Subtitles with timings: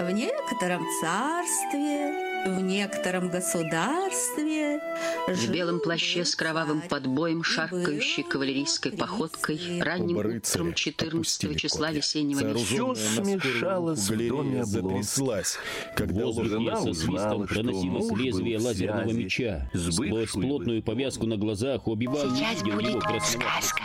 [0.00, 4.80] В некотором царстве, в некотором государстве
[5.28, 12.94] В белом плаще с кровавым подбоем, шаркающей кавалерийской походкой, ранним утром 14 числа весеннего Все
[12.94, 15.58] смешалось в доме затряслась,
[15.96, 19.70] когда жена узнала, свистом что проносилось лезвие лазерного меча.
[19.72, 23.82] с Сквозь плотную повязку на глазах Сейчас видел будет его сказка.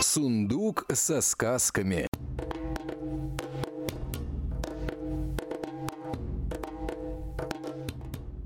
[0.00, 2.09] Сундук со сказками.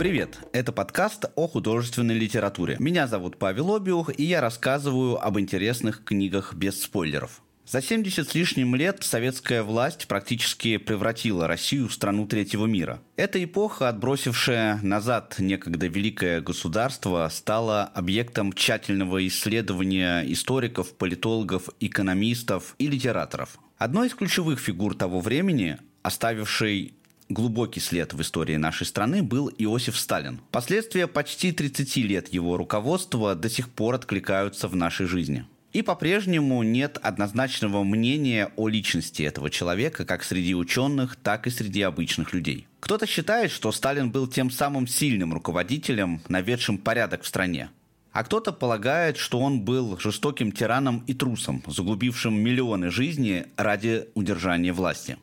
[0.05, 2.77] Привет, это подкаст о художественной литературе.
[2.79, 7.41] Меня зовут Павел Обиух, и я рассказываю об интересных книгах без спойлеров.
[7.67, 13.01] За 70 с лишним лет советская власть практически превратила Россию в страну третьего мира.
[13.17, 22.89] Эта эпоха, отбросившая назад некогда великое государство, стала объектом тщательного исследования историков, политологов, экономистов и
[22.89, 23.57] литераторов.
[23.79, 26.93] Одной из ключевых фигур того времени, оставившей
[27.29, 30.41] глубокий след в истории нашей страны был Иосиф Сталин.
[30.51, 35.47] Последствия почти 30 лет его руководства до сих пор откликаются в нашей жизни.
[35.73, 41.83] И по-прежнему нет однозначного мнения о личности этого человека как среди ученых, так и среди
[41.83, 42.69] обычных людей.
[42.79, 47.71] Кто-то считает, что Сталин был тем самым сильным руководителем, наведшим порядок в стране.
[48.13, 54.73] А кто-то полагает, что он был жестоким тираном и трусом, загубившим миллионы жизней ради удержания
[54.73, 55.17] власти.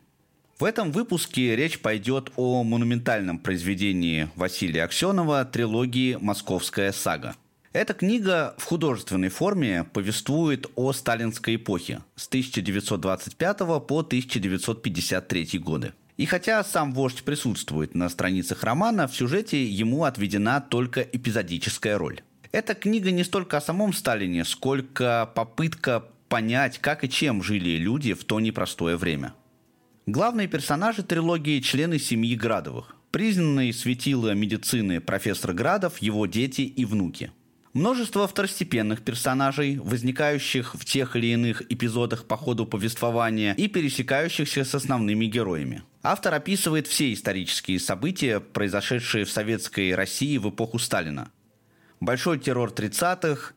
[0.62, 7.36] В этом выпуске речь пойдет о монументальном произведении Василия Аксенова трилогии «Московская сага».
[7.74, 15.94] Эта книга в художественной форме повествует о сталинской эпохе с 1925 по 1953 годы.
[16.18, 22.22] И хотя сам вождь присутствует на страницах романа, в сюжете ему отведена только эпизодическая роль.
[22.52, 28.14] Эта книга не столько о самом Сталине, сколько попытка понять, как и чем жили люди
[28.14, 29.34] в то непростое время.
[30.08, 32.96] Главные персонажи трилогии– члены семьи Градовых.
[33.12, 37.32] Признанные светила медицины профессор Градов, его дети и внуки.
[37.74, 44.74] Множество второстепенных персонажей, возникающих в тех или иных эпизодах по ходу повествования и пересекающихся с
[44.74, 45.84] основными героями.
[46.02, 51.32] Автор описывает все исторические события, произошедшие в советской России в эпоху Сталина.
[52.00, 53.54] Большой террор 30-х,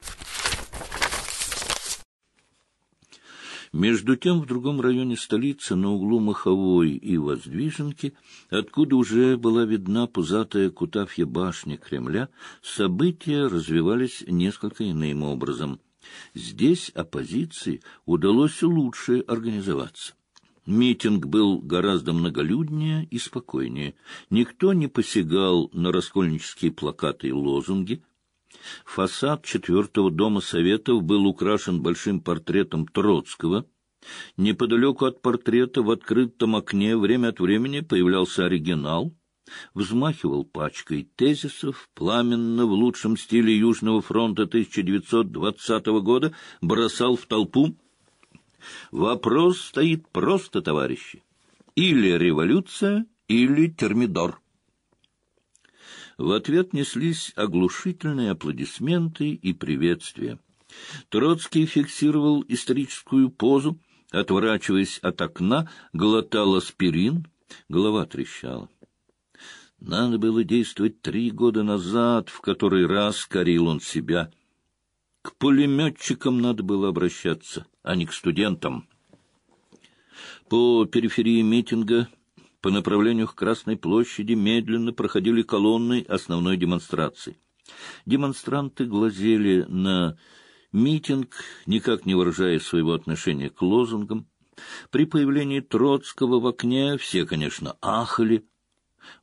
[3.74, 8.14] Между тем, в другом районе столицы, на углу Маховой и Воздвиженки,
[8.50, 12.28] откуда уже была видна пузатая Кутафья башня Кремля,
[12.62, 15.80] события развивались несколько иным образом.
[16.34, 20.16] Здесь оппозиции удалось лучше организоваться.
[20.66, 23.96] Митинг был гораздо многолюднее и спокойнее.
[24.30, 28.04] Никто не посягал на раскольнические плакаты и лозунги.
[28.86, 33.66] Фасад четвертого дома Советов был украшен большим портретом Троцкого.
[34.38, 39.14] Неподалеку от портрета в открытом окне время от времени появлялся оригинал,
[39.74, 47.76] взмахивал пачкой тезисов, пламенно в лучшем стиле Южного фронта 1920 года бросал в толпу
[48.92, 51.24] Вопрос стоит просто, товарищи.
[51.76, 54.42] Или революция, или термидор.
[56.22, 60.38] В ответ неслись оглушительные аплодисменты и приветствия.
[61.10, 63.80] Троцкий фиксировал историческую позу,
[64.12, 67.26] отворачиваясь от окна, глотал аспирин,
[67.70, 68.70] голова трещала.
[69.80, 74.30] Надо было действовать три года назад, в который раз корил он себя.
[75.24, 78.88] К пулеметчикам надо было обращаться, а не к студентам.
[80.50, 82.10] По периферии митинга
[82.62, 87.38] по направлению к Красной площади медленно проходили колонны основной демонстрации.
[88.06, 90.18] Демонстранты глазели на
[90.72, 91.36] митинг,
[91.66, 94.28] никак не выражая своего отношения к лозунгам.
[94.92, 98.46] При появлении Троцкого в окне все, конечно, ахали.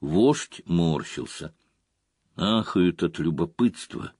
[0.00, 1.55] Вождь морщился.
[2.35, 4.12] Ахают от любопытства,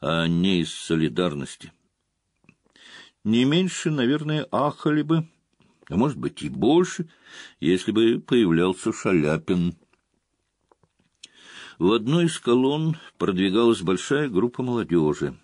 [0.00, 1.72] а не из солидарности.
[3.24, 5.28] Не меньше, наверное, ахали бы,
[5.92, 7.06] а может быть и больше,
[7.60, 9.74] если бы появлялся Шаляпин.
[11.78, 15.36] В одной из колонн продвигалась большая группа молодежи.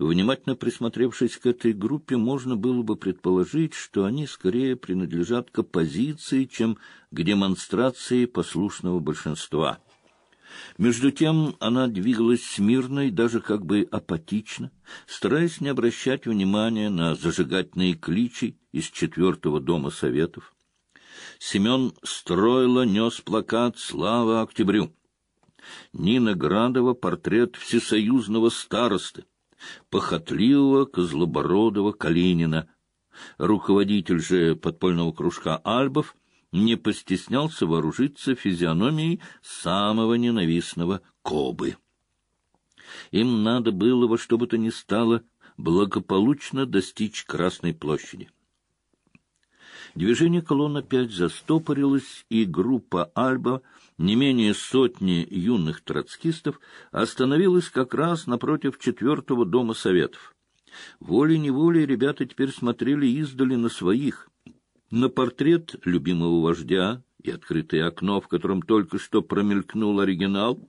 [0.00, 6.44] Внимательно присмотревшись к этой группе, можно было бы предположить, что они скорее принадлежат к оппозиции,
[6.44, 6.76] чем
[7.12, 9.78] к демонстрации послушного большинства.
[10.78, 14.70] Между тем она двигалась смирно и даже как бы апатично,
[15.06, 20.54] стараясь не обращать внимания на зажигательные кличи из четвертого дома советов.
[21.38, 24.92] Семен Стройло нес плакат «Слава Октябрю».
[25.92, 29.24] Нина Градова— портрет всесоюзного старосты,
[29.90, 32.68] похотливого козлобородого Калинина.
[33.38, 36.14] Руководитель же подпольного кружка Альбов
[36.52, 41.76] не постеснялся вооружиться физиономией самого ненавистного Кобы.
[43.10, 45.22] Им надо было во что бы то ни стало
[45.56, 48.30] благополучно достичь Красной площади.
[49.94, 53.62] Движение колонн опять застопорилось, и группа Альба,
[53.96, 56.60] не менее сотни юных троцкистов,
[56.92, 60.34] остановилась как раз напротив четвертого дома советов.
[61.00, 64.28] Волей-неволей ребята теперь смотрели издали на своих,
[64.90, 70.68] на портрет любимого вождя и открытое окно, в котором только что промелькнул оригинал.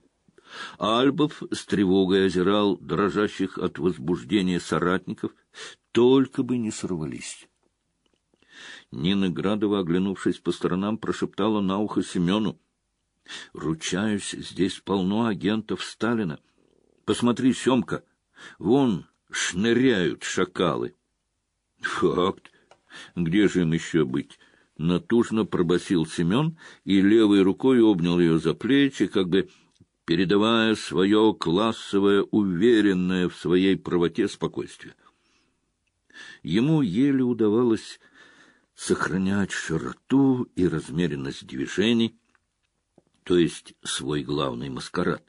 [0.78, 5.32] Альбов с тревогой озирал дрожащих от возбуждения соратников,
[5.92, 7.48] только бы не сорвались.
[8.90, 12.58] Нина Градова, оглянувшись по сторонам, прошептала на ухо Семену.—
[13.52, 16.40] Ручаюсь, здесь полно агентов Сталина.
[17.04, 18.02] Посмотри, Семка,
[18.58, 20.94] вон шныряют шакалы.—
[21.80, 22.50] Факт.
[23.16, 24.38] Где же им еще быть?
[24.76, 29.48] Натужно пробасил Семен и левой рукой обнял ее за плечи, как бы
[30.04, 34.94] передавая свое классовое, уверенное в своей правоте спокойствие.
[36.42, 38.00] Ему еле удавалось
[38.74, 42.16] сохранять широту и размеренность движений,
[43.24, 45.22] то есть свой главный маскарад.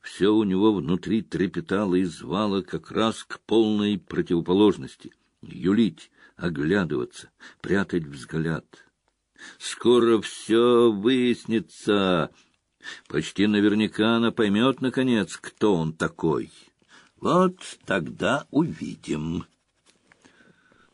[0.00, 5.12] Все у него внутри трепетало и звало как раз к полной противоположности—
[5.42, 7.30] юлить, оглядываться,
[7.60, 8.64] прятать взгляд.
[9.58, 12.30] Скоро все выяснится.
[13.08, 16.50] Почти наверняка она поймет, наконец, кто он такой.
[17.16, 19.44] Вот тогда увидим.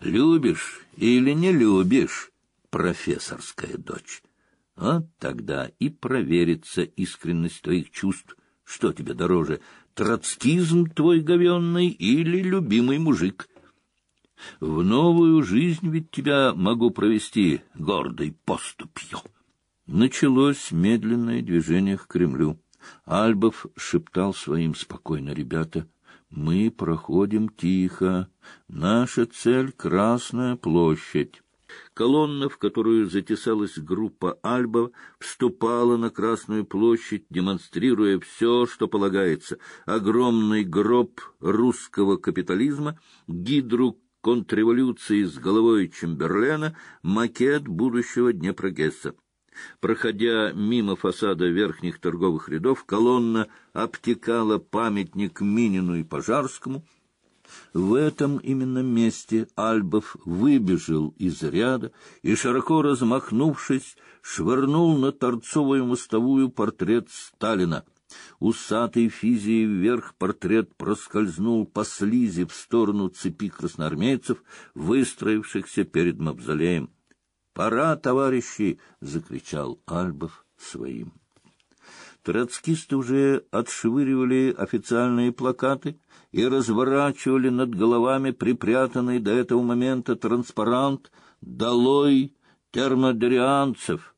[0.00, 2.30] Любишь или не любишь,
[2.70, 4.22] профессорская дочь?
[4.74, 8.36] Вот тогда и проверится искренность твоих чувств.
[8.64, 9.60] Что тебе дороже,
[9.94, 13.48] троцкизм твой говенный или любимый мужик?
[14.60, 19.18] В новую жизнь ведь тебя могу провести гордой поступью.
[19.86, 22.58] Началось медленное движение к Кремлю.
[23.04, 25.86] Альбов шептал своим спокойно, ребята,
[26.30, 28.28] мы проходим тихо.
[28.68, 31.42] Наша цель— Красная площадь.
[31.94, 39.58] Колонна, в которую затесалась группа Альба, вступала на Красную площадь, демонстрируя все, что полагается.
[39.84, 49.14] Огромный гроб русского капитализма, гидру контрреволюции с головой Чемберлена, макет будущего Днепрогесса.
[49.80, 56.86] Проходя мимо фасада верхних торговых рядов, колонна обтекала памятник Минину и Пожарскому.
[57.74, 61.92] В этом именно месте Альбов выбежал из ряда
[62.22, 67.84] и, широко размахнувшись, швырнул на торцовую мостовую портрет Сталина.
[68.38, 74.42] Усатый физией вверх портрет проскользнул по слизи в сторону цепи красноармейцев,
[74.74, 76.90] выстроившихся перед мавзолеем.
[77.54, 81.12] «Пора, товарищи!»— закричал Альбов своим.
[82.22, 85.98] Троцкисты уже отшвыривали официальные плакаты
[86.30, 92.36] и разворачивали над головами припрятанный до этого момента транспарант «Долой
[92.70, 94.11] термодорианцев!»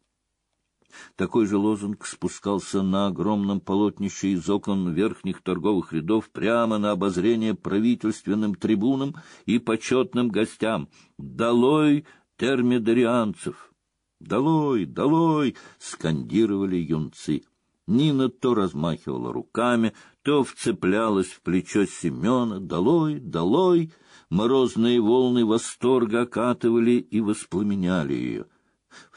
[1.17, 7.55] Такой же лозунг спускался на огромном полотнище из окон верхних торговых рядов прямо на обозрение
[7.55, 9.15] правительственным трибунам
[9.47, 12.05] и почетным гостям «Долой
[12.37, 13.73] термидорианцев.
[14.21, 14.87] «Долой!
[14.87, 17.43] Долой!»— скандировали юнцы.
[17.87, 22.59] Нина то размахивала руками, то вцеплялась в плечо Семена.
[22.59, 23.21] «Долой!
[23.21, 23.93] Долой!»
[24.31, 28.47] Морозные волны восторга окатывали и воспламеняли ее.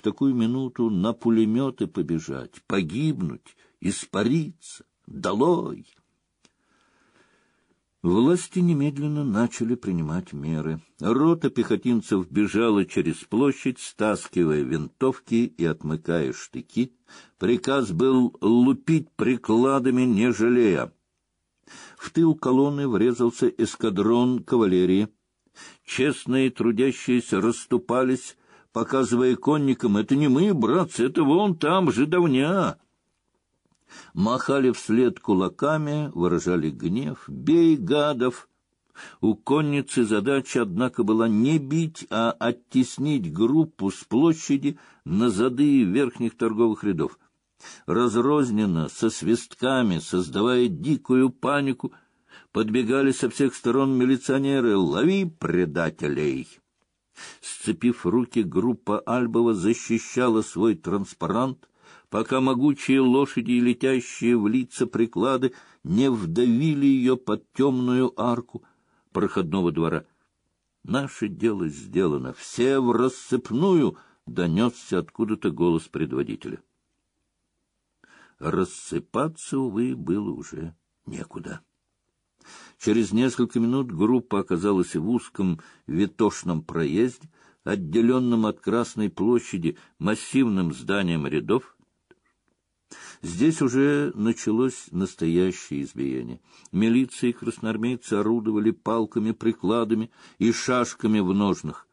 [0.07, 4.85] Такую минуту на пулеметы побежать, погибнуть, испариться.
[5.05, 5.85] «Долой!»
[8.01, 10.81] Власти немедленно начали принимать меры.
[11.01, 16.93] Рота пехотинцев бежала через площадь, стаскивая винтовки и отмыкая штыки.
[17.37, 20.93] Приказ был лупить прикладами, не жалея.
[21.97, 25.09] В тыл колонны врезался эскадрон кавалерии.
[25.83, 28.37] Честные трудящиеся расступались,
[28.77, 32.77] показывая конникам, «Это не мы, братцы, это вон там, жидовня!»
[34.13, 37.23] махали вслед кулаками, выражали гнев.
[37.27, 38.47] «Бей, гадов!»
[39.19, 46.37] У конницы задача, однако, была не бить, а оттеснить группу с площади на зады верхних
[46.37, 47.17] торговых рядов.
[47.87, 51.93] Разрозненно, со свистками, создавая дикую панику,
[52.51, 56.47] подбегали со всех сторон милиционеры «Лови предателей!».
[57.41, 61.69] Сцепив руки, группа Альбова защищала свой транспарант,
[62.09, 68.63] пока могучие лошади и летящие в лица приклады не вдавили ее под темную арку
[69.11, 70.05] проходного двора.
[70.83, 76.61] «Наше дело сделано, все в рассыпную!»— донесся откуда-то голос предводителя.
[78.39, 81.61] Рассыпаться, увы, было уже некуда.
[82.79, 87.29] Через несколько минут группа оказалась в узком витошном проезде,
[87.63, 91.75] отделенном от Красной площади массивным зданием рядов.
[93.21, 96.39] Здесь уже началось настоящее избиение.
[96.71, 101.87] Милиция и красноармейцы орудовали палками, прикладами и шашками в ножнах.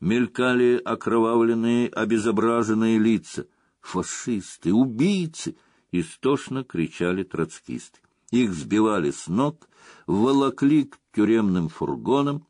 [0.00, 3.46] Мелькали окровавленные, обезображенные лица.
[3.80, 5.56] Фашисты, убийцы!
[5.92, 8.00] Истошно кричали троцкисты.
[8.34, 9.68] Их сбивали с ног,
[10.08, 12.48] волокли к тюремным фургонам.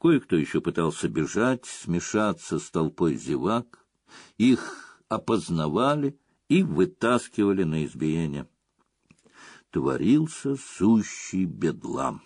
[0.00, 3.84] Кое-кто еще пытался бежать, смешаться с толпой зевак.
[4.38, 8.48] Их опознавали и вытаскивали на избиение.
[9.70, 12.22] Творился сущий бедлам.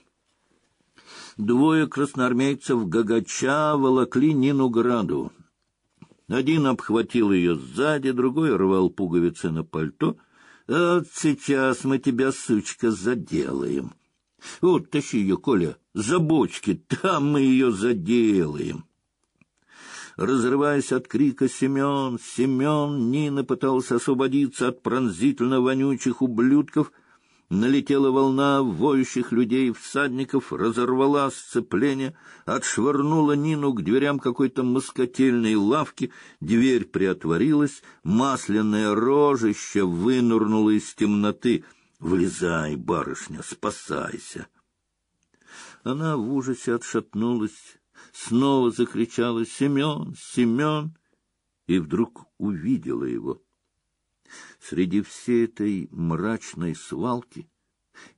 [1.36, 5.32] Двое красноармейцев гагача волокли Нину Граду.
[6.28, 10.16] Один обхватил ее сзади, другой рвал пуговицы на пальто.
[10.66, 13.94] «Вот сейчас мы тебя, сучка, заделаем!»
[14.60, 18.84] Вот, тащи ее, Коля, за бочки, там мы ее заделаем.
[20.16, 22.18] Разрываясь от крика «Семен!
[22.18, 26.90] Семен!», Нина пыталась освободиться от пронзительно вонючих ублюдков.
[27.48, 36.84] Налетела волна воющих людей, всадников, разорвала сцепление, отшвырнула Нину к дверям какой-то москотельной лавки, дверь
[36.86, 41.64] приотворилась, масляное рожище вынурнуло из темноты—
[41.98, 44.48] Влезай, барышня, спасайся.
[45.82, 47.78] Она в ужасе отшатнулась,
[48.12, 50.14] снова закричала «Семен!
[50.18, 50.96] Семен!»
[51.66, 53.42] и вдруг увидела его.
[54.60, 57.48] Среди всей этой мрачной свалки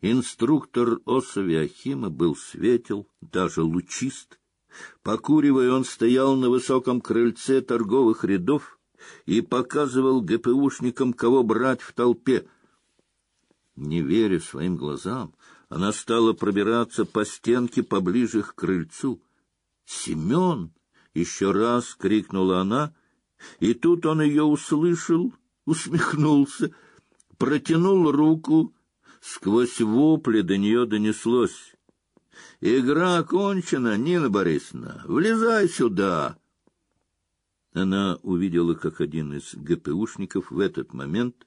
[0.01, 4.41] инструктор Осови Ахима был светел, даже лучист.
[5.03, 8.79] Покуривая, он стоял на высоком крыльце торговых рядов
[9.27, 12.47] и показывал ГПУшникам, кого брать в толпе—
[13.79, 15.35] не веря своим глазам,
[15.69, 19.23] она стала пробираться по стенке поближе к крыльцу.
[19.85, 20.73] «Семен!»—
[21.15, 22.95] еще раз крикнула она,
[23.61, 25.33] и тут он ее услышал,
[25.69, 26.71] усмехнулся,
[27.37, 28.75] протянул руку,
[29.21, 31.75] сквозь вопли до нее донеслось.
[32.61, 36.39] «Игра окончена, Нина Борисовна, влезай сюда!»
[37.75, 41.47] Она увидела, как один из ГПУшников в этот момент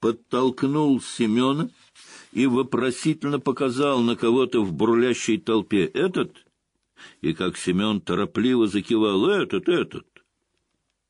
[0.00, 1.68] подтолкнул Семена
[2.32, 5.84] и вопросительно показал на кого-то в бурлящей толпе.
[5.84, 6.46] «Этот?»
[7.20, 9.28] И как Семен торопливо закивал.
[9.28, 10.06] «Этот, этот!»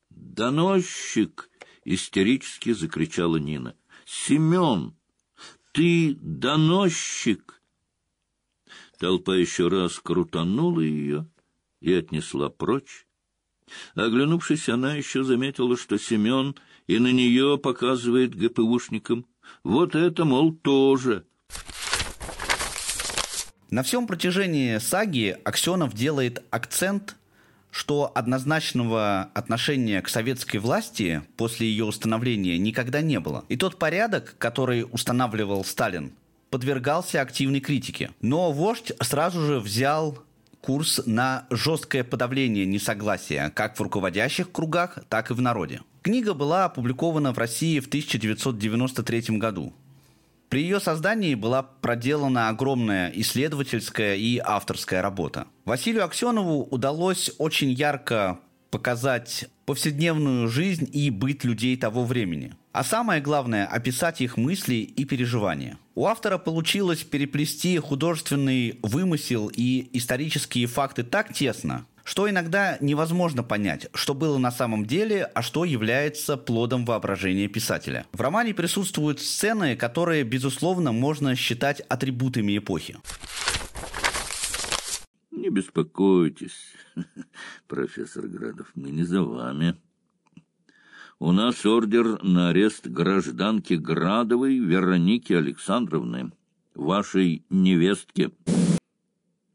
[0.09, 1.49] «Доносчик!»—
[1.85, 3.75] истерически закричала Нина.
[4.05, 4.95] «Семен,
[5.71, 7.61] ты доносчик!»
[8.99, 11.27] Толпа еще раз крутанула ее
[11.79, 13.07] и отнесла прочь.
[13.95, 16.55] Оглянувшись, она еще заметила, что Семен
[16.87, 19.25] и на нее показывает ГПУшникам.
[19.63, 21.25] Вот это, мол, тоже.
[23.69, 27.15] На всем протяжении саги Аксенов делает акцент,
[27.71, 33.45] что однозначного отношения к советской власти после ее установления никогда не было.
[33.49, 36.11] И тот порядок, который устанавливал Сталин,
[36.49, 38.11] подвергался активной критике.
[38.21, 40.19] Но вождь сразу же взял
[40.61, 45.81] курс на жесткое подавление несогласия как в руководящих кругах, так и в народе.
[46.03, 49.73] Книга была опубликована в России в 1993 году.
[50.51, 55.47] При ее создании была проделана огромная исследовательская и авторская работа.
[55.63, 58.37] Василию Аксенову удалось очень ярко
[58.69, 62.53] показать повседневную жизнь и быт людей того времени.
[62.73, 65.77] А самое главное– описать их мысли и переживания.
[65.95, 73.87] У автора получилось переплести художественный вымысел и исторические факты так тесно, что иногда невозможно понять,
[73.93, 78.05] что было на самом деле, а что является плодом воображения писателя.
[78.13, 82.97] В романе присутствуют сцены, которые, безусловно, можно считать атрибутами эпохи.
[85.31, 86.73] Не беспокойтесь,
[87.67, 89.75] профессор Градов, мы не за вами.
[91.19, 96.31] У нас ордер на арест гражданки Градовой Вероники Александровны,
[96.73, 98.31] вашей невестки.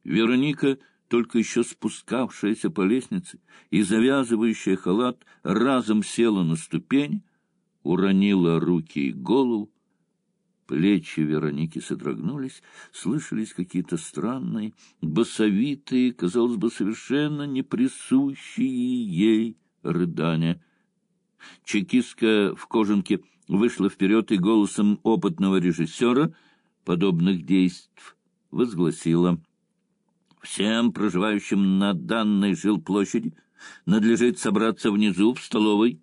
[0.05, 3.39] Вероника, только еще спускавшаяся по лестнице
[3.71, 7.23] и завязывающая халат, разом села на ступень,
[7.83, 9.71] уронила руки и голову.
[10.67, 12.61] Плечи Вероники содрогнулись,
[12.93, 20.61] слышались какие-то странные, басовитые, казалось бы, совершенно неприсущие ей рыдания.
[21.65, 26.33] Чекистка в кожанке вышла вперед и голосом опытного режиссера
[26.85, 28.03] подобных действий
[28.51, 29.41] возгласила
[30.47, 33.35] «Всем проживающим на данной жилплощади
[33.85, 36.01] надлежит собраться внизу в столовой.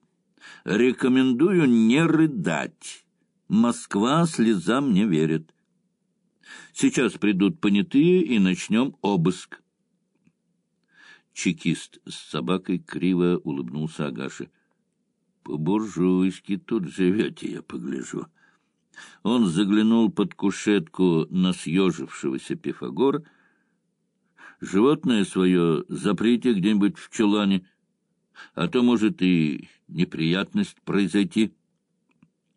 [0.65, 3.05] Рекомендую не рыдать.
[3.47, 5.53] Москва слезам не верит.
[6.73, 9.61] Сейчас придут понятые и начнем обыск».
[11.31, 14.51] Чекист с собакой криво улыбнулся Агаше.
[15.43, 18.27] По-буржуйски тут живете, я погляжу.
[19.23, 23.23] Он заглянул под кушетку на съежившегося Пифагора.
[24.63, 27.67] Животное свое заприте где-нибудь в чулане,
[28.55, 31.53] а то может и неприятность произойти.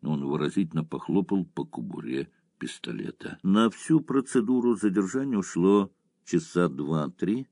[0.01, 3.39] Он выразительно похлопал по кубуре пистолета.
[3.43, 5.91] На всю процедуру задержания ушло
[6.23, 7.49] часа два-три.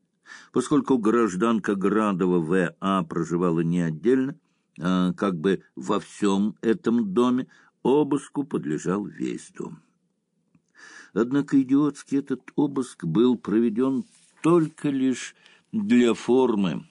[0.53, 3.03] Поскольку гражданка Градова В.А.
[3.03, 4.39] проживала не отдельно,
[4.79, 7.47] а как бы во всем этом доме
[7.83, 9.81] обыску подлежал весь дом.
[11.13, 14.05] Однако идиотский этот обыск был проведен
[14.45, 15.35] только лишь
[15.71, 16.85] для формы.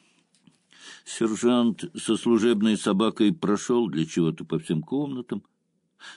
[1.05, 5.45] Сержант со служебной собакой прошел для чего-то по всем комнатам.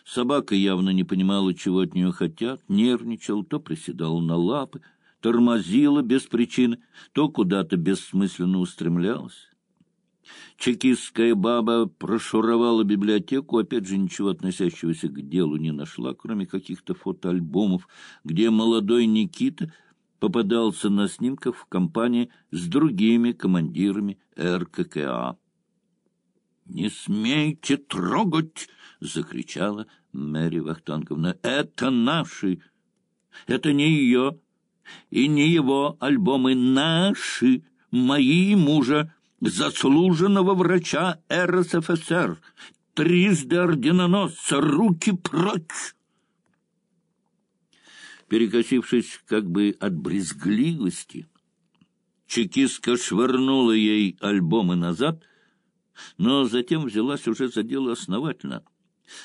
[0.04, 4.82] Собака явно не понимала, чего от нее хотят, нервничал, то приседала на лапы,
[5.22, 6.80] тормозила без причины,
[7.12, 9.52] то куда-то бессмысленно устремлялась.
[10.58, 17.88] Чекистская баба прошуровала библиотеку, опять же ничего относящегося к делу не нашла, кроме каких-то фотоальбомов,
[18.24, 19.72] где молодой Никита
[20.20, 25.38] попадался на снимках в компании с другими командирами РККА.
[26.66, 28.68] «Не смейте трогать!»—
[29.00, 31.38] закричала Мэри Вахтанговна.
[31.42, 32.62] «Это наши!
[33.46, 34.40] Это не ее
[35.10, 42.40] и не его альбомы, наши, мои мужа!» заслуженного врача РСФСР,
[42.94, 45.96] трижды орденоносца, руки прочь!
[48.28, 51.28] Перекосившись как бы от брезгливости,
[52.28, 55.24] чекистка швырнула ей альбомы назад,
[56.18, 58.64] но затем взялась уже за дело основательно.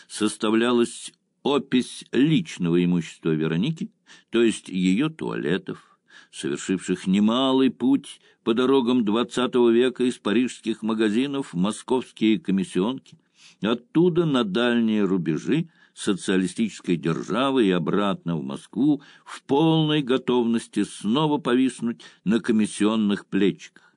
[0.07, 1.13] Составлялась
[1.43, 3.91] опись личного имущества Вероники,
[4.31, 5.99] то есть ее туалетов,
[6.31, 13.19] совершивших немалый путь по дорогам двадцатого века из парижских магазинов в московские комиссионки,
[13.61, 22.03] оттуда на дальние рубежи социалистической державы и обратно в Москву в полной готовности снова повиснуть
[22.25, 23.95] на комиссионных плечиках.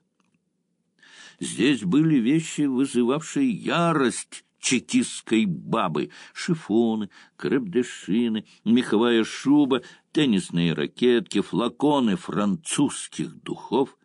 [1.38, 9.82] Здесь были вещи, вызывавшие ярость чекистской бабы, шифоны, крепдешины, меховая шуба,
[10.12, 13.96] теннисные ракетки, флаконы французских духов.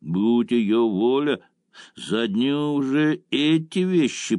[0.00, 1.40] Будь ее воля,
[1.94, 4.36] за дню уже эти вещи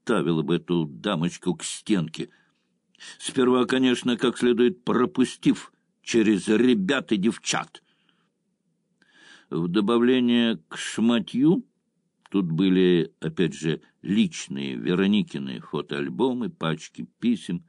[0.00, 2.30] поставила бы эту дамочку к стенке.
[3.18, 7.82] Сперва, конечно, как следует пропустив через ребят и девчат.
[9.50, 11.64] В добавление к шматью
[12.30, 17.64] Тут были, опять же, личные Вероникины фотоальбомы, пачки писем.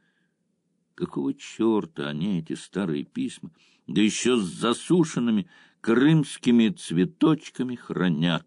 [0.93, 3.49] Какого черта они, эти старые письма,
[3.87, 5.49] да еще с засушенными
[5.81, 8.45] крымскими цветочками хранят?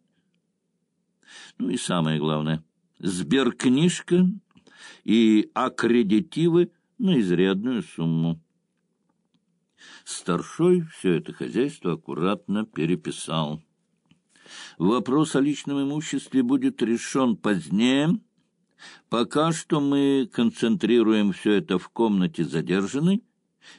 [1.59, 2.63] Ну и самое главное,
[2.99, 4.29] сберкнижка
[5.05, 8.41] и аккредитивы на изрядную сумму.
[10.05, 13.63] Старшой все это хозяйство аккуратно переписал.
[14.79, 18.19] Вопрос о личном имуществе будет решен позднее.
[19.09, 23.23] Пока что мы концентрируем все это в комнате задержанной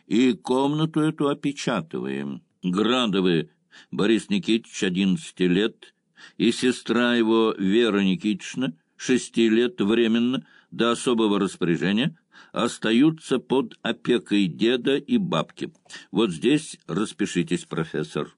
[0.08, 2.41] и комнату эту опечатываем.
[2.63, 3.51] Градовы
[3.91, 5.93] Борис Никитич, одиннадцати лет,
[6.38, 12.17] и сестра его Вера Никитична, шести лет временно, до особого распоряжения,
[12.51, 15.73] остаются под опекой деда и бабки.
[16.12, 18.36] Вот здесь распишитесь, профессор.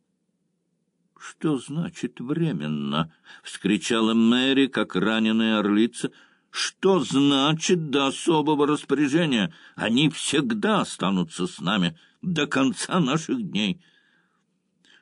[1.20, 3.12] —Что значит временно?—
[3.44, 6.12] вскричала Мэри, как раненая орлица.—
[6.52, 9.52] Что значит до особого распоряжения?
[9.76, 13.82] Они всегда останутся с нами до конца наших дней.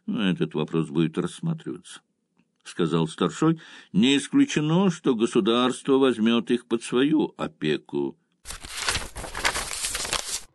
[0.06, 2.02] Ну, этот вопрос будет рассматриваться.
[2.66, 3.62] Сказал старшой,—
[3.94, 8.18] не исключено, что государство возьмет их под свою опеку.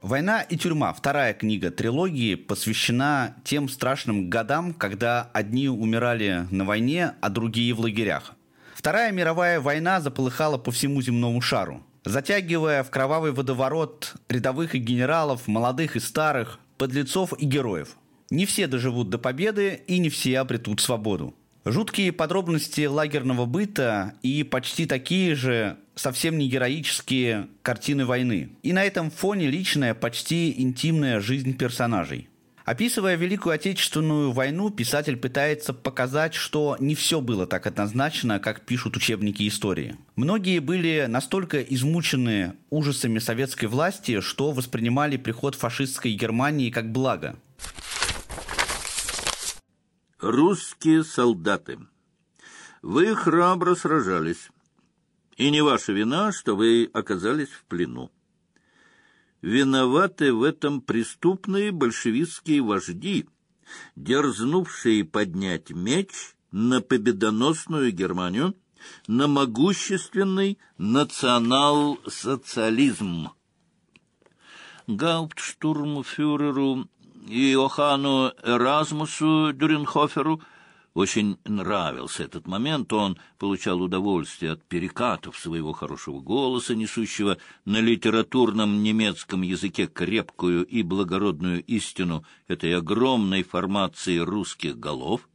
[0.02, 7.14] «Война и тюрьма»— вторая книга трилогии, посвящена тем страшным годам, когда одни умирали на войне,
[7.20, 8.32] а другие в лагерях.
[8.74, 15.46] Вторая мировая война заполыхала по всему земному шару, затягивая в кровавый водоворот рядовых и генералов,
[15.46, 17.96] молодых и старых, подлецов и героев.
[18.30, 21.34] Не все доживут до победы, и не все обретут свободу.
[21.66, 28.48] Жуткие подробности лагерного быта и почти такие же совсем не героические картины войны.
[28.62, 32.30] И на этом фоне личная, почти интимная жизнь персонажей.
[32.64, 38.96] Описывая Великую Отечественную войну, писатель пытается показать, что не все было так однозначно, как пишут
[38.96, 39.96] учебники истории.
[40.16, 47.36] Многие были настолько измучены ужасами советской власти, что воспринимали приход фашистской Германии как благо.
[50.20, 51.80] Русские солдаты.
[52.82, 54.50] Вы храбро сражались,
[55.38, 58.10] и не ваша вина, что вы оказались в плену.
[59.40, 63.30] Виноваты в этом преступные большевистские вожди,
[63.96, 66.10] дерзнувшие поднять меч
[66.52, 68.54] на победоносную Германию,
[69.06, 73.30] на могущественный национал-социализм.
[74.86, 76.90] Гауптштурмфюреру
[77.30, 80.42] Иохану Эразмусу Дюренхоферу
[80.94, 88.82] очень нравился этот момент, он получал удовольствие от перекатов своего хорошего голоса, несущего на литературном
[88.82, 95.28] немецком языке крепкую и благородную истину этой огромной формации русских голов.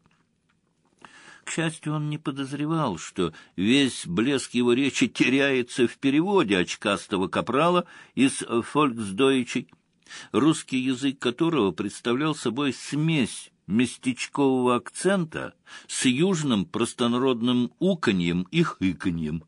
[1.46, 7.86] К счастью, он не подозревал, что весь блеск его речи теряется в переводе очкастого капрала
[8.16, 9.70] из «Фольксдойчей»,
[10.32, 15.54] русский язык которого представлял собой смесь местечкового акцента
[15.88, 19.44] с южным простонародным уканьем и хыканьем.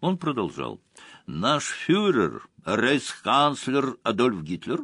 [0.00, 0.80] Он продолжал.
[1.26, 4.80] «Наш фюрер, рейхсканцлер Адольф Гитлер,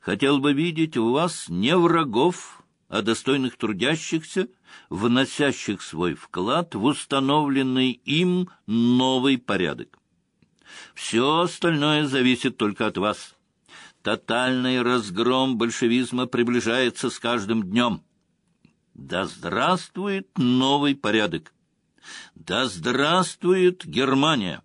[0.00, 4.48] хотел бы видеть у вас не врагов, а достойных трудящихся,
[4.88, 9.98] вносящих свой вклад в установленный им новый порядок.
[10.94, 13.36] Все остальное зависит только от вас».
[14.02, 18.02] Тотальный разгром большевизма приближается с каждым днем.
[18.94, 21.52] Да здравствует новый порядок!
[22.34, 24.62] Да здравствует Германия!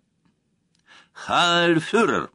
[1.12, 2.30] Хайль фюрер!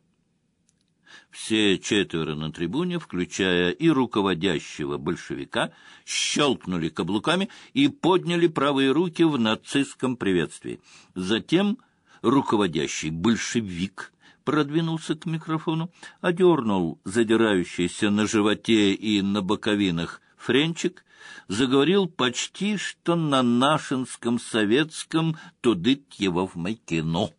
[1.32, 5.72] Все четверо на трибуне, включая и руководящего большевика,
[6.06, 10.82] щелкнули каблуками и подняли правые руки в нацистском приветствии.
[11.16, 11.80] Затем
[12.22, 14.12] руководящий большевик
[14.44, 21.06] продвинулся к микрофону, одернул задирающийся на животе и на боковинах френчик,
[21.48, 27.30] заговорил почти что на нашинском советском «Тудыть его в майкино».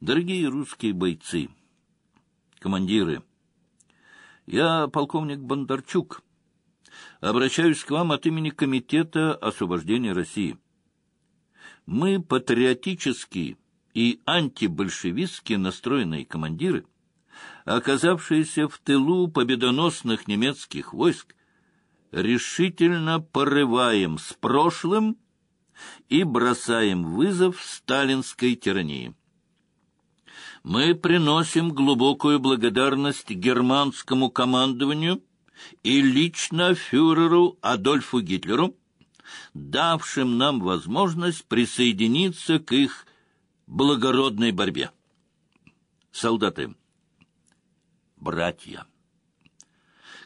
[0.00, 1.48] Дорогие русские бойцы,
[2.58, 3.22] командиры,
[4.46, 6.22] я полковник Бондарчук.
[7.20, 10.58] Обращаюсь к вам от имени Комитета освобождения России.
[11.86, 13.56] Мы патриотические
[13.94, 16.84] и антибольшевистски настроенные командиры,
[17.64, 21.34] оказавшиеся в тылу победоносных немецких войск,
[22.10, 25.16] решительно порываем с прошлым
[26.08, 29.14] и бросаем вызов сталинской тирании.
[30.62, 35.22] Мы приносим глубокую благодарность германскому командованию
[35.82, 38.76] и лично фюреру Адольфу Гитлеру,
[39.52, 43.06] давшим нам возможность присоединиться к их
[43.66, 44.90] благородной борьбе.
[46.10, 46.74] Солдаты,
[48.16, 48.86] братья,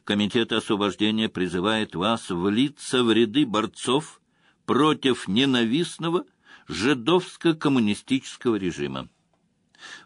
[0.09, 4.23] Комитет освобождения призывает вас влиться в ряды борцов
[4.65, 6.25] против ненавистного
[6.67, 9.11] жидовско-коммунистического режима.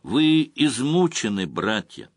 [0.03, 2.11] Вы измучены, братья,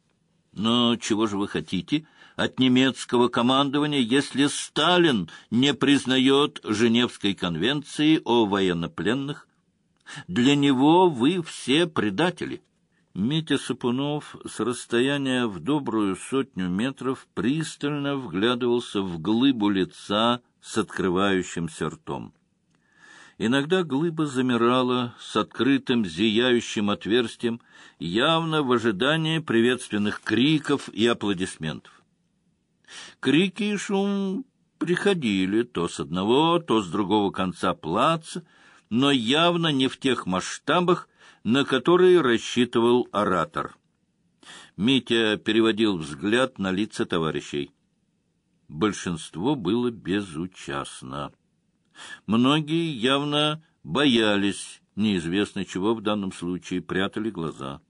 [0.51, 8.47] но чего же вы хотите от немецкого командования, если Сталин не признает Женевской конвенции о
[8.47, 9.47] военнопленных,
[10.27, 12.61] для него вы все предатели.
[13.13, 21.89] Митя Сапунов с расстояния в добрую сотню метров пристально вглядывался в глыбу лица с открывающимся
[21.89, 22.33] ртом.
[23.37, 27.61] Иногда глыба замирала с открытым зияющим отверстием,
[27.99, 32.01] явно в ожидании приветственных криков и аплодисментов.
[33.19, 34.45] Крики и шум
[34.77, 38.45] приходили то с одного, то с другого конца плаца,
[38.89, 41.09] но явно не в тех масштабах,
[41.43, 43.77] на которые рассчитывал оратор.
[44.77, 47.71] Митя переводил взгляд на лица товарищей.
[48.67, 51.31] Большинство было безучастно.
[52.25, 57.81] Многие явно боялись, неизвестно чего в данном случае, прятали глаза.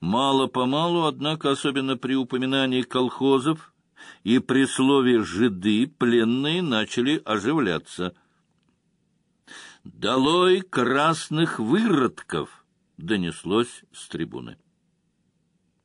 [0.00, 3.72] Мало-помалу, однако, особенно при упоминании колхозов
[4.24, 8.14] и при слове «жиды», пленные начали оживляться.
[9.84, 12.64] «Долой красных выродков!»—
[12.98, 14.56] донеслось с трибуны.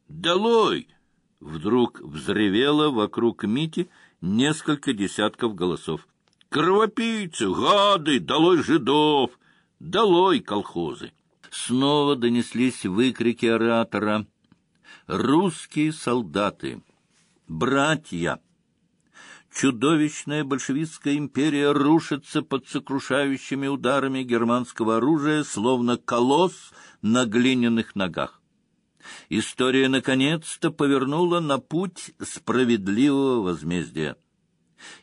[0.08, 0.88] «Долой!»—
[1.40, 3.90] вдруг взревело вокруг Мити
[4.22, 6.08] несколько десятков голосов.
[6.50, 7.50] «Кровопийцы!
[7.50, 8.20] Гады!
[8.20, 9.32] Долой жидов!
[9.80, 11.12] Долой колхозы!»
[11.50, 14.28] Снова донеслись выкрики оратора.
[15.08, 16.84] «Русские солдаты!
[17.48, 18.40] Братья!»
[19.60, 28.40] Чудовищная большевистская империя рушится под сокрушающими ударами германского оружия, словно колосс на глиняных ногах.
[29.30, 34.16] История наконец-то повернула на путь справедливого возмездия.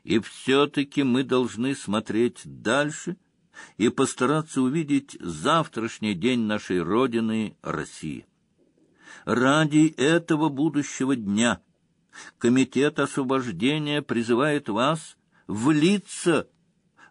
[0.04, 3.16] И все-таки мы должны смотреть дальше
[3.76, 8.24] и постараться увидеть завтрашний день нашей Родины России.
[9.24, 11.60] Ради этого будущего дня
[12.38, 16.48] Комитет освобождения призывает вас влиться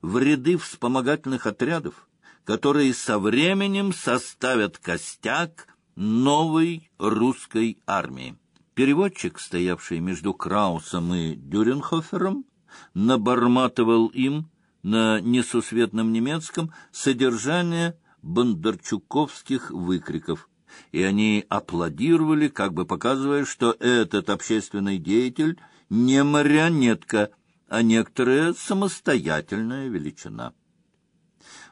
[0.02, 2.08] в ряды вспомогательных отрядов,
[2.46, 8.38] которые со временем составят костяк новой русской армии.
[8.74, 12.46] Переводчик, стоявший между Краусом и Дюренхофером,
[12.94, 14.50] наборматывал им
[14.82, 20.50] на несусветном немецком содержание бондарчуковских выкриков,
[20.92, 25.60] и они аплодировали, как бы показывая, что этот общественный деятель
[25.90, 27.32] не марионетка,
[27.68, 30.54] а некоторая самостоятельная величина.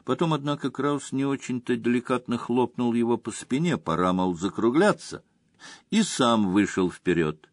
[0.04, 5.22] Потом, однако, Краус не очень-то деликатно хлопнул его по спине, пора, мол, закругляться,
[5.90, 7.48] и сам вышел вперед.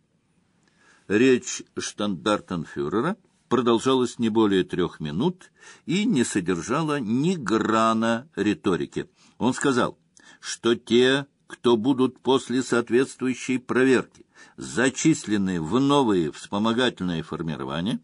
[1.08, 3.18] Речь штандартенфюрера
[3.50, 5.52] продолжалась не более трех минут
[5.86, 9.10] и не содержала ни грана риторики.
[9.38, 9.98] Он сказал,
[10.40, 18.00] что те, кто будут после соответствующей проверки зачислены в новые вспомогательные формирования,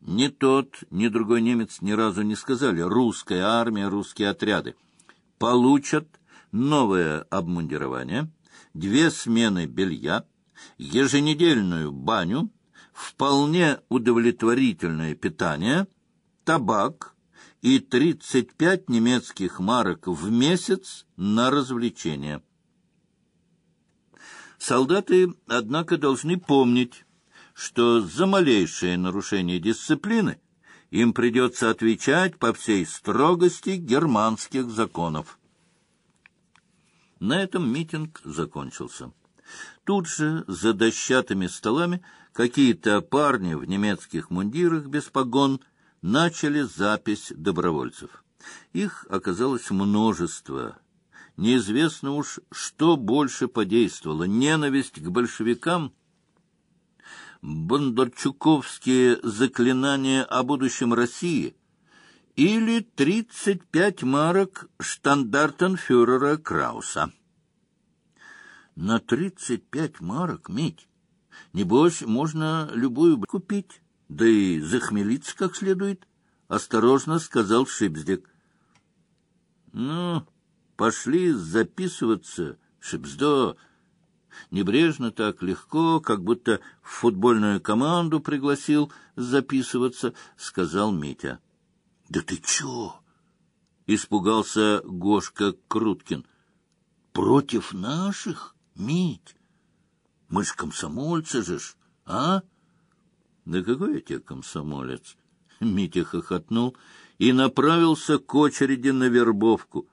[0.00, 4.74] ни тот, ни другой немец ни разу не сказали «русская армия, русские отряды»,
[5.38, 6.08] получат
[6.50, 8.28] новое обмундирование,
[8.74, 10.26] две смены белья,
[10.76, 12.50] еженедельную баню,
[12.92, 15.86] вполне удовлетворительное питание,
[16.44, 17.14] табак
[17.60, 22.42] и 35 немецких марок в месяц на развлечения.
[24.62, 27.04] Солдаты, однако, должны помнить,
[27.52, 30.40] что за малейшее нарушение дисциплины
[30.90, 35.40] им придется отвечать по всей строгости германских законов.
[37.18, 39.12] На этом митинг закончился.
[39.82, 42.00] Тут же за дощатыми столами
[42.32, 45.60] какие-то парни в немецких мундирах без погон
[46.02, 48.22] начали запись добровольцев.
[48.72, 50.78] Их оказалось множество,
[51.36, 55.94] Неизвестно уж, что больше подействовало— ненависть к большевикам,
[57.40, 61.56] бондарчуковские заклинания о будущем России
[62.36, 67.12] или тридцать пять марок штандартенфюрера Крауса.
[68.76, 70.88] На тридцать пять марок, Мить,
[71.52, 76.06] небось, можно любую купить, да и захмелиться как следует,—
[76.48, 78.28] осторожно сказал Шипздик.—
[79.72, 80.26] Ну,
[80.82, 83.56] Пошли записываться, шипздо.
[84.50, 91.38] Небрежно так легко, как будто в футбольную команду пригласил записываться, сказал Митя.—
[92.08, 92.96] Да ты чё?—
[93.86, 96.26] испугался Гошка Круткин.—
[97.12, 99.36] Против наших, Мить?
[100.28, 102.42] Мы ж комсомольцы же ж, а?—
[103.44, 105.16] Да какой я тебе комсомолец?
[105.60, 106.76] Митя хохотнул
[107.18, 109.86] и направился к очереди на вербовку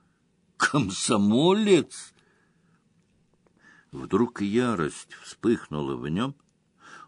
[0.60, 2.12] комсомолец?
[3.92, 6.36] Вдруг ярость вспыхнула в нем.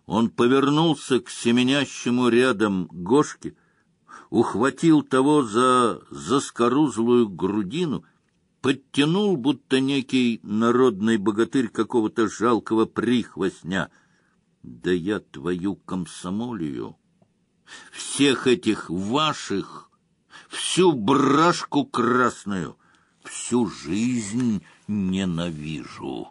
[0.06, 3.54] Он повернулся к семенящему рядом Гошке,
[4.30, 8.04] ухватил того за заскорузлую грудину,
[8.62, 13.90] подтянул, будто некий народный богатырь какого-то жалкого прихвостня.
[14.62, 16.96] Да я твою комсомолию!
[17.92, 19.90] Всех этих ваших,
[20.48, 22.76] всю брашку красную—
[23.24, 26.30] всю жизнь ненавижу.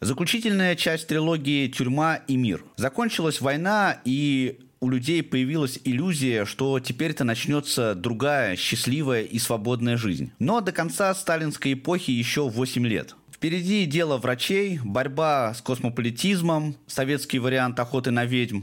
[0.00, 2.64] Заключительная часть трилогии «Тюрьма и мир».
[2.76, 10.32] Закончилась война, и у людей появилась иллюзия, что теперь-то начнется другая счастливая и свободная жизнь.
[10.40, 13.14] Но до конца сталинской эпохи еще 8 лет.
[13.30, 18.62] Впереди дело врачей, борьба с космополитизмом, советский вариант охоты на ведьм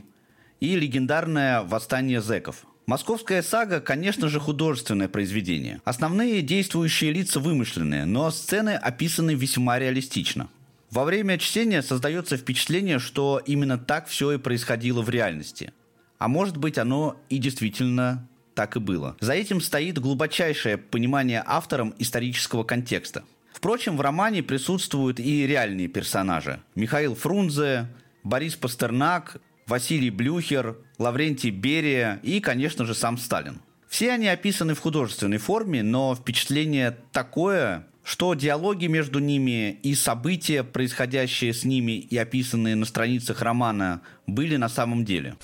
[0.60, 2.65] и легендарное «Восстание зэков».
[2.89, 5.80] Московская сага, конечно же, художественное произведение.
[5.86, 10.49] Основные действующие лица вымышленные, но сцены описаны весьма реалистично.
[10.89, 15.71] Во время чтения создается впечатление, что именно так все и происходило в реальности.
[16.17, 19.15] А может быть, оно и действительно так и было.
[19.19, 23.23] За этим стоит глубочайшее понимание автором исторического контекста.
[23.54, 26.60] Впрочем, в романе присутствуют и реальные персонажи.
[26.73, 27.88] Михаил Фрунзе,
[28.23, 29.38] Борис Пастернак,
[29.69, 33.62] Василий Блюхер, Лаврентий Берия и, конечно же, сам Сталин.
[33.88, 40.63] Все они описаны в художественной форме, но впечатление такое, что диалоги между ними и события,
[40.63, 45.38] происходящие с ними и описанные на страницах романа, были на самом деле.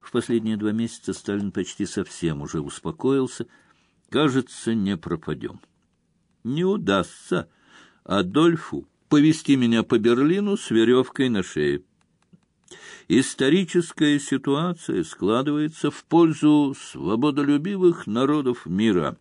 [0.00, 3.46] В последние два месяца Сталин почти совсем уже успокоился.
[4.10, 5.60] Кажется, не пропадем.
[6.44, 7.48] Не удастся
[8.04, 11.82] Адольфу повести меня по Берлину с веревкой на шее.
[13.12, 19.18] Историческая ситуация складывается в пользу свободолюбивых народов мира.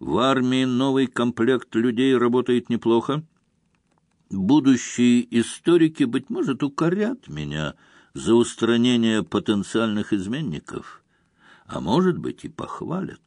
[0.00, 3.22] В армии новый комплект людей работает неплохо.
[4.28, 7.74] Будущие историки, быть может, укорят меня
[8.12, 11.04] за устранение потенциальных изменников,
[11.66, 13.22] а может быть и похвалят.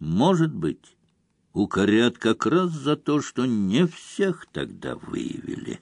[0.00, 0.96] Может быть,
[1.52, 5.80] укорят как раз за то, что не всех тогда выявили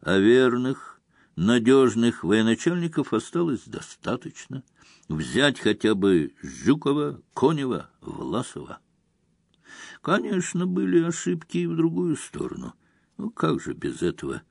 [0.00, 1.00] а верных,
[1.36, 4.62] надежных военачальников осталось достаточно.
[5.08, 8.78] Взять хотя бы Жукова, Конева, Власова.
[10.02, 12.74] Конечно, были ошибки и в другую сторону.
[13.18, 14.42] Ну, как же без этого?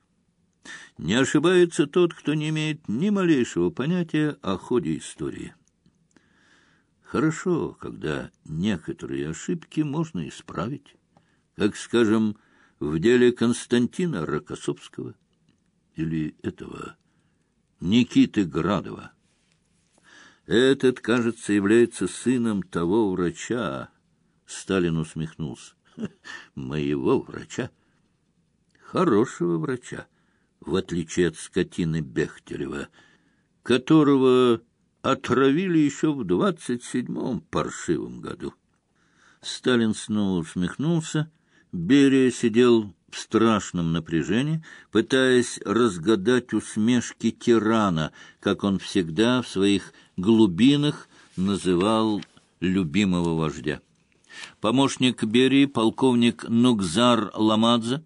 [0.98, 5.54] Не ошибается тот, кто не имеет ни малейшего понятия о ходе истории.
[7.02, 10.94] Хорошо, когда некоторые ошибки можно исправить,
[11.56, 12.36] как, скажем,
[12.78, 15.14] в деле Константина Рокоссовского–
[16.00, 16.96] или этого
[17.80, 19.12] Никиты Градова.
[20.46, 23.90] Этот, кажется, является сыном того врача.
[24.46, 25.74] Сталин усмехнулся.
[26.54, 27.70] Моего врача?
[28.80, 30.08] Хорошего врача,
[30.60, 32.88] в отличие от скотины Бехтерева,
[33.62, 34.62] которого
[35.02, 38.54] отравили еще в двадцать седьмом паршивом году.
[39.42, 41.30] Сталин снова усмехнулся.
[41.72, 51.08] Берия сидел в страшном напряжении, пытаясь разгадать усмешки тирана, как он всегда в своих глубинах
[51.36, 52.22] называл
[52.60, 53.80] любимого вождя.
[54.60, 58.04] Помощник Берии, полковник Нукзар Ламадзе,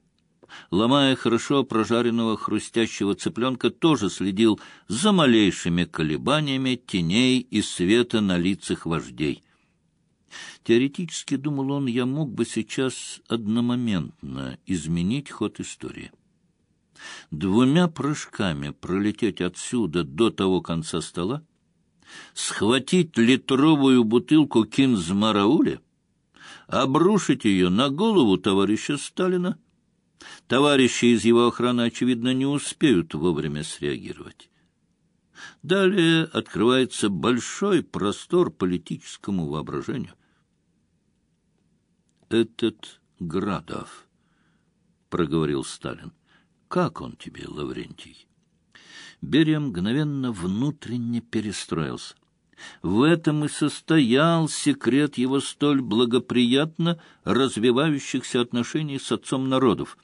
[0.71, 8.87] ломая хорошо прожаренного хрустящего цыпленка, тоже следил за малейшими колебаниями теней и света на лицах
[8.87, 9.43] вождей.
[10.63, 16.11] Теоретически, думал он, я мог бы сейчас одномоментно изменить ход истории.
[17.31, 21.43] Двумя прыжками пролететь отсюда до того конца стола,
[22.33, 25.81] схватить литровую бутылку кинзмарауля,
[26.67, 29.59] обрушить ее на голову товарища Сталина.
[30.47, 34.49] Товарищи из его охраны, очевидно, не успеют вовремя среагировать.
[35.63, 40.15] Далее открывается большой простор политическому воображению
[42.31, 44.07] этот Градов,—
[45.11, 46.13] проговорил Сталин.—
[46.69, 48.27] Как он тебе, Лаврентий?
[49.21, 52.15] Берия мгновенно внутренне перестроился.
[52.83, 59.97] В этом и состоял секрет его столь благоприятно развивающихся отношений с отцом народов.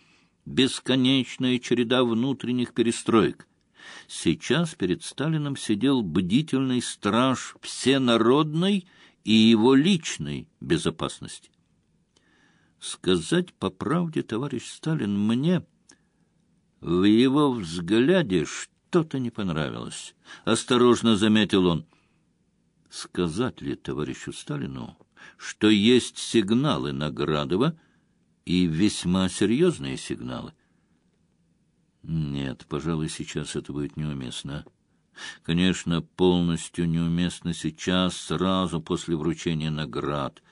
[0.46, 3.46] Бесконечная череда внутренних перестроек.
[4.08, 8.86] Сейчас перед Сталином сидел бдительный страж всенародной
[9.24, 11.50] и его личной безопасности.
[12.80, 15.62] Сказать по правде, товарищ Сталин, мне
[16.80, 20.14] в его взгляде что-то не понравилось.
[20.46, 21.84] Осторожно заметил он.
[22.88, 24.96] Сказать ли товарищу Сталину,
[25.36, 27.78] что есть сигналы Наградова
[28.46, 30.54] и весьма серьезные сигналы?
[32.02, 34.64] Нет, пожалуй, сейчас это будет неуместно.
[35.42, 40.42] Конечно, полностью неуместно сейчас, сразу после вручения наград—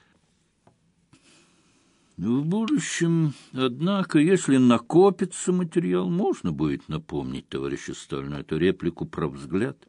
[2.19, 9.89] в будущем, однако, если накопится материал, можно будет напомнить товарищу Сталину эту реплику про взгляд,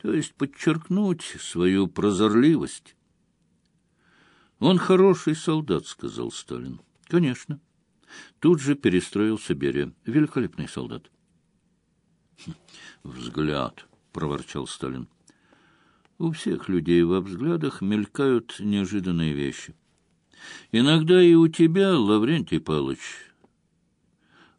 [0.00, 2.96] то есть подчеркнуть свою прозорливость.
[4.58, 6.80] «Он хороший солдат»,— сказал Сталин.
[7.06, 7.60] «Конечно».
[8.40, 9.92] Тут же перестроился Берия.
[10.04, 11.10] Великолепный солдат.
[12.44, 12.52] «Хм,
[13.04, 15.08] «Взгляд»,— проворчал Сталин.
[16.18, 19.74] «У всех людей во взглядах мелькают неожиданные вещи.
[20.70, 23.32] Иногда и у тебя, Лаврентий Павлович.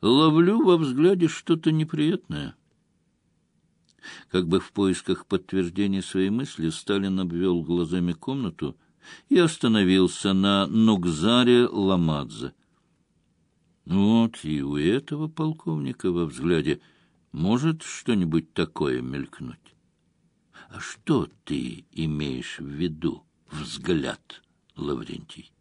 [0.02, 2.56] Ловлю во взгляде что-то неприятное.
[4.30, 8.76] Как бы в поисках подтверждения своей мысли Сталин обвел глазами комнату
[9.30, 12.54] и остановился на Нукзаре Ламадзе.
[13.86, 16.82] Вот и у этого полковника во взгляде
[17.32, 19.60] может что-нибудь такое мелькнуть.
[20.70, 24.42] А что ты имеешь в виду, взгляд,
[24.76, 25.52] Лаврентий?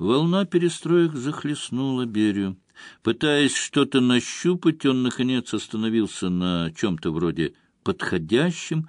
[0.00, 2.56] Волна перестроек захлестнула Берию.
[3.02, 7.52] Пытаясь что-то нащупать, он, наконец, остановился на чем-то вроде
[7.84, 8.88] подходящем.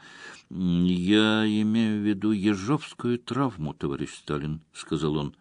[0.50, 5.36] «Я имею в виду ежовскую травму, товарищ Сталин»,— сказал он.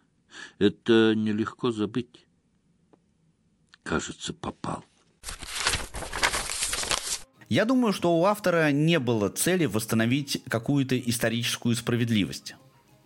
[0.59, 2.27] «Это нелегко забыть».
[3.81, 4.83] Кажется, попал.
[7.47, 12.55] Я думаю, что у автора не было цели восстановить какую-то историческую справедливость.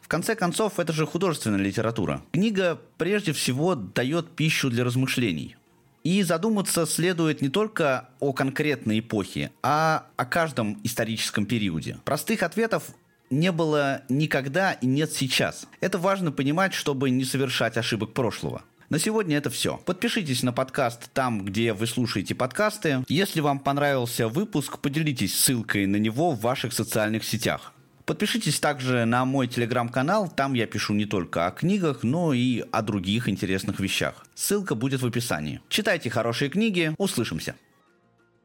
[0.06, 2.22] В конце концов, это же художественная литература.
[2.32, 5.56] Книга прежде всего дает пищу для размышлений.
[6.04, 11.98] И задуматься следует не только о конкретной эпохе, а о каждом историческом периоде.
[12.06, 12.84] Простых ответов
[13.32, 15.66] не было никогда и нет сейчас.
[15.82, 18.62] Это важно понимать, чтобы не совершать ошибок прошлого.
[18.90, 19.78] На сегодня это все.
[19.88, 23.04] Подпишитесь на подкаст там, где вы слушаете подкасты.
[23.08, 27.74] Если вам понравился выпуск, поделитесь ссылкой на него в ваших социальных сетях.
[28.06, 32.84] Подпишитесь также на мой телеграм-канал, там я пишу не только о книгах, но и о
[32.84, 34.28] других интересных вещах.
[34.36, 35.60] Ссылка будет в описании.
[35.70, 37.56] Читайте хорошие книги, услышимся.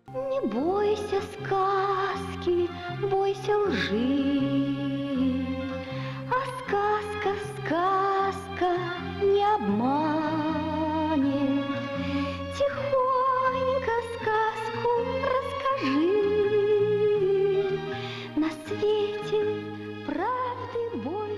[0.08, 2.70] Не бойся сказки,
[3.02, 4.40] бойся лжи.
[6.30, 8.70] А сказка, сказка
[9.22, 10.40] не обманет.
[12.56, 14.90] Тихонько сказку
[15.28, 16.20] расскажи.
[18.36, 19.19] На свете